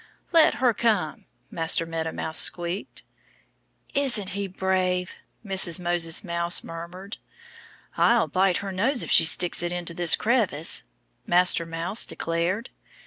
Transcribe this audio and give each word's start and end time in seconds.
"Let 0.31 0.55
her 0.55 0.73
come!" 0.73 1.27
Master 1.51 1.85
Meadow 1.85 2.11
Mouse 2.11 2.39
squeaked. 2.39 3.03
"Isn't 3.93 4.29
he 4.29 4.47
brave!" 4.47 5.13
Mrs. 5.45 5.79
Moses 5.79 6.23
Mouse 6.23 6.63
murmured. 6.63 7.17
"I'll 7.97 8.27
bite 8.27 8.57
her 8.65 8.71
nose 8.71 9.03
if 9.03 9.11
she 9.11 9.25
sticks 9.25 9.61
it 9.61 9.71
into 9.71 9.93
this 9.93 10.15
crevice," 10.15 10.81
Master 11.27 11.67
Mouse 11.67 12.07
declared. 12.07 12.71